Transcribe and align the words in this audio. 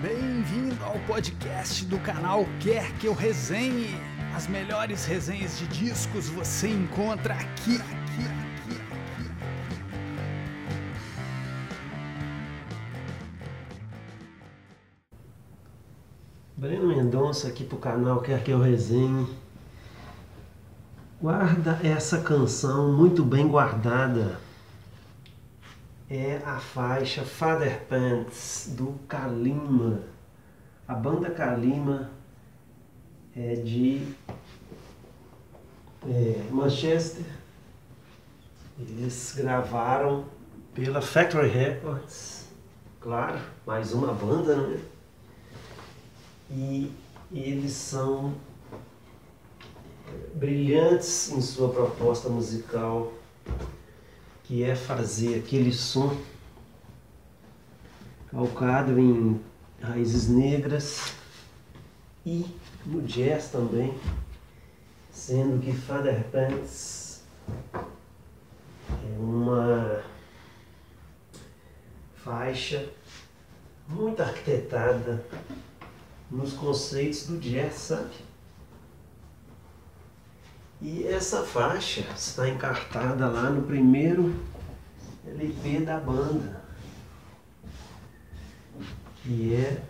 Bem-vindo 0.00 0.76
ao 0.84 0.96
podcast 1.08 1.84
do 1.86 1.98
canal 1.98 2.44
Quer 2.60 2.92
Que 2.98 3.08
Eu 3.08 3.14
Resenhe. 3.14 3.96
As 4.32 4.46
melhores 4.46 5.04
resenhas 5.04 5.58
de 5.58 5.66
discos 5.66 6.28
você 6.28 6.68
encontra 6.68 7.34
aqui, 7.34 7.74
aqui, 7.74 8.22
aqui, 8.28 8.80
aqui. 8.92 9.30
Breno 16.56 16.86
Mendonça 16.86 17.48
aqui 17.48 17.64
pro 17.64 17.78
canal 17.78 18.20
Quer 18.20 18.44
Que 18.44 18.52
Eu 18.52 18.60
Resenhe. 18.60 19.26
Guarda 21.20 21.80
essa 21.82 22.20
canção 22.20 22.92
muito 22.92 23.24
bem 23.24 23.48
guardada. 23.48 24.38
É 26.10 26.40
a 26.44 26.58
faixa 26.58 27.22
Father 27.22 27.84
Pants 27.86 28.72
do 28.74 28.98
Kalima. 29.06 30.04
A 30.86 30.94
banda 30.94 31.30
Kalima 31.30 32.10
é 33.36 33.56
de 33.56 34.14
é, 36.06 36.46
Manchester. 36.50 37.26
Eles 38.78 39.34
gravaram 39.36 40.24
pela 40.72 41.02
Factory 41.02 41.48
Records. 41.48 42.46
Claro, 43.00 43.40
mais 43.66 43.92
uma 43.92 44.14
banda, 44.14 44.56
né? 44.56 44.80
E 46.50 46.90
eles 47.30 47.72
são 47.72 48.34
brilhantes 50.34 51.30
em 51.32 51.42
sua 51.42 51.68
proposta 51.68 52.30
musical, 52.30 53.12
que 54.48 54.64
é 54.64 54.74
fazer 54.74 55.38
aquele 55.38 55.70
som 55.70 56.16
calcado 58.30 58.98
em 58.98 59.38
raízes 59.78 60.26
negras 60.26 61.12
e 62.24 62.46
no 62.86 63.02
jazz 63.02 63.50
também, 63.50 63.92
sendo 65.10 65.62
que 65.62 65.70
Father 65.70 66.24
Pants 66.32 67.24
é 68.90 69.18
uma 69.18 70.02
faixa 72.16 72.88
muito 73.86 74.22
arquitetada 74.22 75.26
nos 76.30 76.54
conceitos 76.54 77.26
do 77.26 77.38
jazz, 77.38 77.74
sabe? 77.74 78.14
E 80.80 81.04
essa 81.08 81.42
faixa 81.42 82.02
está 82.14 82.48
encartada 82.48 83.26
lá 83.26 83.50
no 83.50 83.62
primeiro 83.62 84.32
LP 85.26 85.80
da 85.80 85.98
banda, 85.98 86.62
que 89.16 89.54
é, 89.56 89.82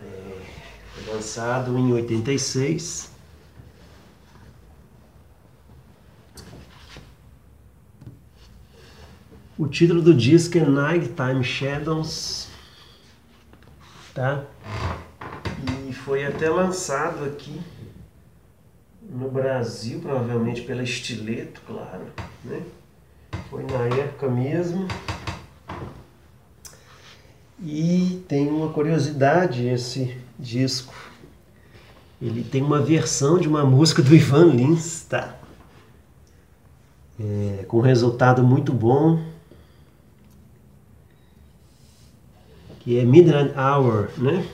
é 0.00 1.12
lançado 1.12 1.76
em 1.76 1.92
86. 1.92 3.10
O 9.58 9.68
título 9.68 10.00
do 10.00 10.14
disco 10.14 10.56
é 10.56 10.64
Nighttime 10.64 11.44
Shadows, 11.44 12.48
tá? 14.14 14.46
E 15.86 15.92
foi 15.92 16.24
até 16.24 16.48
lançado 16.48 17.26
aqui 17.26 17.60
no 19.10 19.28
Brasil, 19.28 20.00
provavelmente 20.00 20.62
pela 20.62 20.82
Estileto, 20.82 21.60
claro, 21.66 22.06
né? 22.44 22.62
Foi 23.50 23.64
na 23.64 23.96
época 23.96 24.28
mesmo. 24.28 24.86
E 27.62 28.24
tem 28.28 28.48
uma 28.48 28.72
curiosidade 28.72 29.66
esse 29.66 30.16
disco. 30.38 30.94
Ele 32.22 32.44
tem 32.44 32.62
uma 32.62 32.80
versão 32.80 33.38
de 33.38 33.48
uma 33.48 33.64
música 33.64 34.02
do 34.02 34.14
Ivan 34.14 34.46
Lins, 34.46 35.04
tá? 35.08 35.36
É, 37.18 37.64
com 37.66 37.80
resultado 37.80 38.42
muito 38.42 38.72
bom. 38.72 39.22
Que 42.80 42.98
é 42.98 43.04
Midnight 43.04 43.52
Hour, 43.58 44.08
né? 44.16 44.46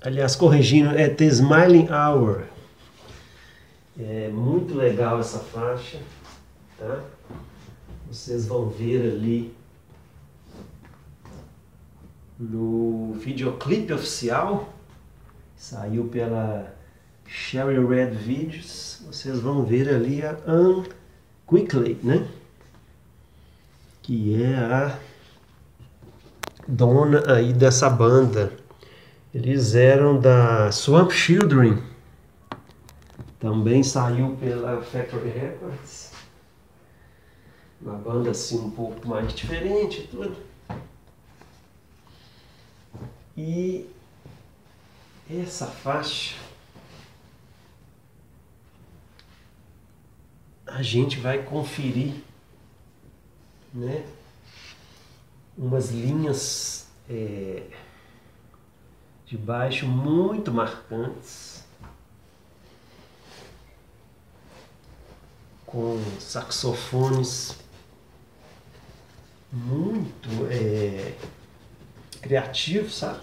Aliás, 0.00 0.36
corrigindo, 0.36 0.90
é 0.90 1.08
The 1.08 1.24
Smiling 1.24 1.88
Hour. 1.90 2.44
É 3.98 4.28
muito 4.28 4.74
legal 4.74 5.18
essa 5.18 5.40
faixa, 5.40 5.98
tá? 6.78 7.00
Vocês 8.08 8.46
vão 8.46 8.68
ver 8.68 9.12
ali 9.12 9.52
no 12.38 13.12
videoclipe 13.14 13.92
oficial, 13.92 14.72
saiu 15.56 16.04
pela 16.04 16.72
Sherry 17.26 17.84
Red 17.84 18.12
Videos, 18.12 19.02
vocês 19.04 19.40
vão 19.40 19.64
ver 19.64 19.88
ali 19.88 20.22
a 20.22 20.38
Anne 20.46 20.88
Quickly, 21.48 21.98
né? 22.04 22.28
Que 24.00 24.40
é 24.44 24.54
a 24.54 24.98
dona 26.68 27.34
aí 27.34 27.52
dessa 27.52 27.90
banda. 27.90 28.67
Eles 29.34 29.74
eram 29.74 30.18
da 30.18 30.72
Swamp 30.72 31.10
Children. 31.10 31.82
Também 33.38 33.82
saiu 33.82 34.34
pela 34.36 34.80
Factory 34.80 35.28
Records. 35.28 36.12
Uma 37.80 37.94
banda 37.94 38.30
assim 38.30 38.58
um 38.58 38.70
pouco 38.70 39.06
mais 39.06 39.32
diferente 39.34 40.00
e 40.00 40.06
tudo. 40.06 40.36
E 43.36 43.88
essa 45.30 45.66
faixa 45.66 46.34
a 50.66 50.82
gente 50.82 51.20
vai 51.20 51.42
conferir, 51.42 52.14
né? 53.72 54.06
Umas 55.56 55.90
linhas 55.90 56.88
é, 57.10 57.62
de 59.28 59.36
baixo 59.36 59.86
muito 59.86 60.50
marcantes, 60.50 61.62
com 65.66 66.02
saxofones 66.18 67.54
muito 69.52 70.30
é, 70.50 71.14
criativos, 72.22 72.96
sabe? 72.96 73.20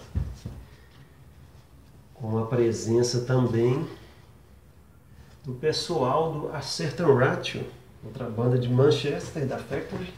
Com 2.14 2.38
a 2.38 2.46
presença 2.46 3.22
também 3.22 3.84
do 5.44 5.54
pessoal 5.54 6.32
do 6.32 6.52
A 6.54 6.62
Certain 6.62 7.12
Ratio, 7.16 7.66
outra 8.04 8.30
banda 8.30 8.56
de 8.56 8.68
Manchester, 8.68 9.44
da 9.44 9.58
Factory, 9.58 10.14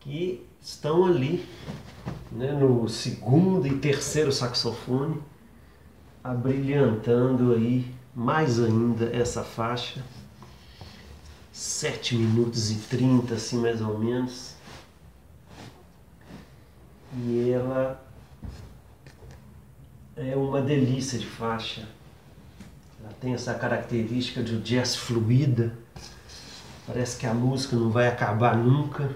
que 0.00 0.46
estão 0.60 1.06
ali 1.06 1.48
né, 2.30 2.52
no 2.52 2.88
segundo 2.88 3.66
e 3.66 3.78
terceiro 3.78 4.32
saxofone, 4.32 5.20
abrilhantando 6.22 7.54
aí 7.54 7.92
mais 8.14 8.60
ainda 8.60 9.06
essa 9.06 9.42
faixa. 9.42 10.04
7 11.52 12.14
minutos 12.14 12.70
e 12.70 12.76
30, 12.76 13.34
assim 13.34 13.58
mais 13.58 13.80
ou 13.80 13.98
menos. 13.98 14.54
E 17.14 17.50
ela 17.50 18.00
é 20.16 20.36
uma 20.36 20.62
delícia 20.62 21.18
de 21.18 21.26
faixa. 21.26 21.88
Ela 23.00 23.12
tem 23.20 23.34
essa 23.34 23.52
característica 23.54 24.42
de 24.42 24.60
jazz 24.60 24.94
fluida. 24.94 25.76
Parece 26.86 27.18
que 27.18 27.26
a 27.26 27.34
música 27.34 27.76
não 27.76 27.90
vai 27.90 28.06
acabar 28.06 28.56
nunca. 28.56 29.10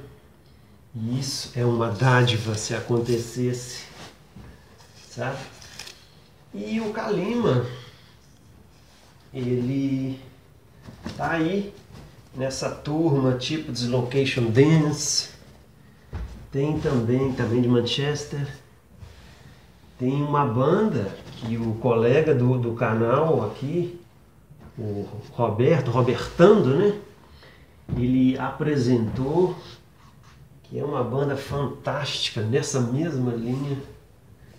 Isso 0.96 1.50
é 1.56 1.64
uma 1.64 1.90
dádiva 1.90 2.54
se 2.54 2.72
acontecesse, 2.72 3.84
sabe? 5.10 5.38
E 6.54 6.80
o 6.80 6.92
Kalima, 6.92 7.66
ele 9.32 10.20
tá 11.16 11.32
aí 11.32 11.74
nessa 12.32 12.70
turma 12.70 13.36
tipo 13.36 13.72
Dislocation 13.72 14.52
Dance, 14.52 15.30
tem 16.52 16.78
também, 16.78 17.32
também 17.32 17.60
de 17.60 17.66
Manchester, 17.66 18.46
tem 19.98 20.22
uma 20.22 20.46
banda 20.46 21.12
que 21.38 21.56
o 21.56 21.74
colega 21.74 22.32
do, 22.32 22.56
do 22.56 22.74
canal 22.74 23.44
aqui, 23.44 23.98
o 24.78 25.08
Roberto, 25.32 25.90
Robertando, 25.90 26.76
né? 26.76 27.00
Ele 27.96 28.38
apresentou 28.38 29.56
que 30.64 30.78
é 30.78 30.84
uma 30.84 31.02
banda 31.04 31.36
fantástica 31.36 32.40
nessa 32.42 32.80
mesma 32.80 33.32
linha, 33.32 33.78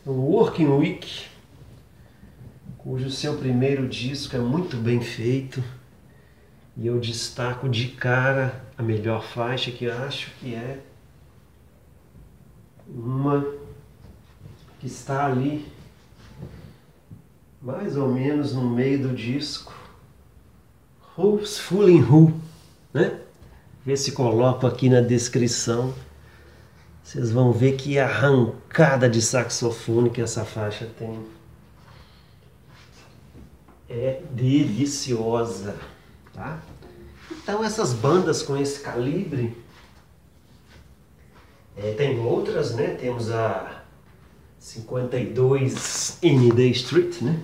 o 0.05 0.11
Working 0.11 0.67
Week, 0.67 1.25
cujo 2.77 3.09
seu 3.09 3.37
primeiro 3.37 3.87
disco 3.87 4.35
é 4.35 4.39
muito 4.39 4.77
bem 4.77 5.01
feito. 5.01 5.63
E 6.77 6.87
eu 6.87 6.99
destaco 6.99 7.67
de 7.69 7.87
cara 7.87 8.63
a 8.77 8.83
melhor 8.83 9.23
faixa 9.23 9.71
que 9.71 9.89
acho 9.89 10.29
que 10.39 10.53
é 10.53 10.79
uma 12.87 13.45
que 14.79 14.87
está 14.87 15.25
ali 15.25 15.65
mais 17.61 17.97
ou 17.97 18.11
menos 18.11 18.53
no 18.53 18.69
meio 18.69 19.07
do 19.07 19.15
disco. 19.15 19.73
Who's 21.17 21.57
Fooling 21.57 22.03
Who, 22.03 22.33
né? 22.93 23.21
Vê 23.85 23.95
se 23.95 24.13
coloco 24.13 24.65
aqui 24.65 24.89
na 24.89 24.99
descrição. 24.99 25.93
Vocês 27.03 27.29
vão 27.29 27.51
ver 27.51 27.73
que 27.73 27.99
arrancada 27.99 29.07
de 29.07 29.21
saxofone 29.21 30.09
que 30.09 30.21
essa 30.21 30.43
faixa 30.43 30.89
tem. 30.97 31.23
É 33.87 34.23
deliciosa, 34.31 35.75
tá? 36.33 36.59
Então 37.31 37.63
essas 37.63 37.93
bandas 37.93 38.41
com 38.41 38.57
esse 38.57 38.79
calibre 38.79 39.55
é, 41.77 41.93
tem 41.93 42.19
outras, 42.19 42.73
né? 42.73 42.95
Temos 42.95 43.29
a 43.29 43.83
52 44.57 46.17
ND 46.23 46.71
Street, 46.71 47.21
né? 47.21 47.39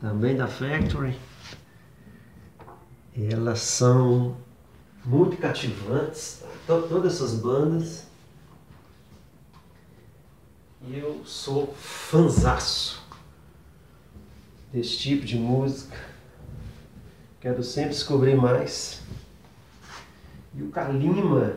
Também 0.00 0.36
da 0.36 0.46
Factory. 0.46 1.18
Elas 3.18 3.58
são 3.58 4.36
muito 5.06 5.36
cativantes, 5.36 6.42
todas 6.66 7.14
essas 7.14 7.34
bandas. 7.34 8.06
E 10.82 10.98
eu 10.98 11.22
sou 11.24 11.72
fanzaço 11.74 13.02
desse 14.72 14.98
tipo 14.98 15.24
de 15.24 15.36
música. 15.36 15.96
Quero 17.40 17.62
sempre 17.62 17.90
descobrir 17.90 18.34
mais. 18.34 19.00
E 20.54 20.62
o 20.62 20.70
Kalima, 20.70 21.56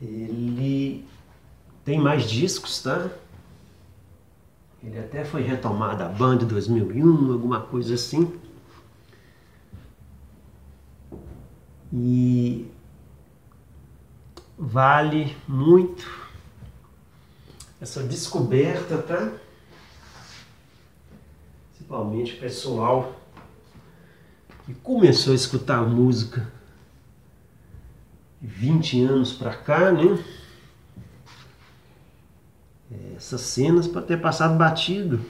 ele 0.00 1.06
tem 1.84 2.00
mais 2.00 2.28
discos, 2.28 2.82
tá? 2.82 3.10
Ele 4.82 4.98
até 4.98 5.24
foi 5.24 5.42
retomado 5.42 6.02
a 6.02 6.08
banda 6.08 6.44
em 6.44 6.48
2001, 6.48 7.32
alguma 7.32 7.60
coisa 7.60 7.94
assim. 7.94 8.40
E 11.92 12.70
vale 14.56 15.36
muito 15.48 16.08
essa 17.80 18.02
descoberta, 18.02 18.98
tá? 18.98 19.32
Principalmente 21.70 22.36
pessoal 22.36 23.16
que 24.64 24.74
começou 24.74 25.32
a 25.32 25.36
escutar 25.36 25.82
música 25.82 26.52
20 28.40 29.04
anos 29.04 29.32
pra 29.32 29.56
cá, 29.56 29.90
né? 29.90 30.22
Essas 33.16 33.40
cenas 33.40 33.88
para 33.88 34.02
ter 34.02 34.20
passado 34.20 34.56
batido. 34.56 35.20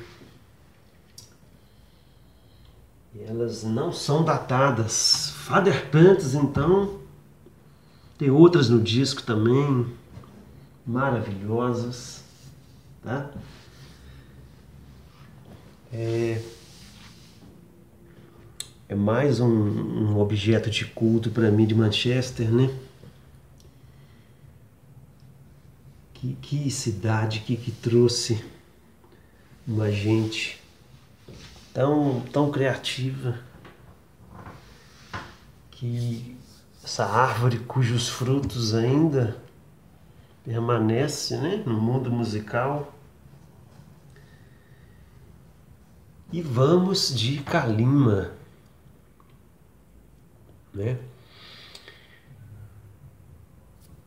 Elas 3.19 3.65
não 3.65 3.93
são 3.93 4.25
datadas. 4.25 5.31
Father 5.31 5.91
Panthers, 5.91 6.35
então, 6.35 7.01
tem 8.17 8.31
outras 8.31 8.69
no 8.69 8.81
disco 8.81 9.23
também, 9.23 9.87
maravilhosas, 10.87 12.23
tá? 13.03 13.31
É, 15.93 16.41
é 18.89 18.95
mais 18.95 19.41
um, 19.41 19.49
um 19.49 20.19
objeto 20.19 20.71
de 20.71 20.85
culto 20.85 21.31
para 21.31 21.51
mim 21.51 21.67
de 21.67 21.75
Manchester, 21.75 22.49
né? 22.49 22.73
Que, 26.15 26.35
que 26.41 26.71
cidade 26.71 27.41
que, 27.41 27.57
que 27.57 27.73
trouxe 27.73 28.45
uma 29.67 29.91
gente 29.91 30.61
tão, 31.73 32.21
tão 32.33 32.51
criativa 32.51 33.39
que 35.71 36.37
essa 36.83 37.05
árvore 37.05 37.59
cujos 37.61 38.09
frutos 38.09 38.75
ainda 38.75 39.37
permanece 40.45 41.37
né, 41.37 41.63
no 41.67 41.81
mundo 41.81 42.11
musical. 42.11 42.95
E 46.33 46.41
vamos 46.41 47.15
de 47.15 47.43
Kalima, 47.43 48.33
né? 50.73 50.97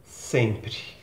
Sempre. 0.06 1.02